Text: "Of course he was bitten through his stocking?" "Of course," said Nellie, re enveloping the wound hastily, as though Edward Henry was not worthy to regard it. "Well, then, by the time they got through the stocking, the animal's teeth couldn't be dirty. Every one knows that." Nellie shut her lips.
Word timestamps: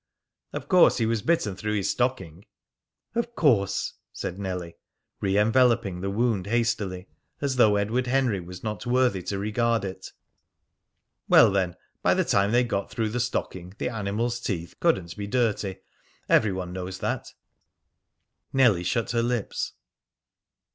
"Of 0.51 0.67
course 0.67 0.97
he 0.97 1.05
was 1.05 1.21
bitten 1.21 1.55
through 1.55 1.75
his 1.75 1.91
stocking?" 1.91 2.45
"Of 3.13 3.35
course," 3.35 3.99
said 4.11 4.39
Nellie, 4.39 4.77
re 5.19 5.37
enveloping 5.37 6.01
the 6.01 6.09
wound 6.09 6.47
hastily, 6.47 7.07
as 7.39 7.57
though 7.57 7.75
Edward 7.75 8.07
Henry 8.07 8.39
was 8.39 8.63
not 8.63 8.87
worthy 8.87 9.21
to 9.21 9.37
regard 9.37 9.85
it. 9.85 10.11
"Well, 11.29 11.51
then, 11.51 11.75
by 12.01 12.15
the 12.15 12.25
time 12.25 12.51
they 12.51 12.63
got 12.63 12.89
through 12.89 13.09
the 13.09 13.19
stocking, 13.19 13.75
the 13.77 13.89
animal's 13.89 14.39
teeth 14.39 14.73
couldn't 14.79 15.15
be 15.15 15.27
dirty. 15.27 15.81
Every 16.27 16.51
one 16.51 16.73
knows 16.73 16.97
that." 16.97 17.33
Nellie 18.51 18.83
shut 18.83 19.11
her 19.11 19.21
lips. 19.21 19.73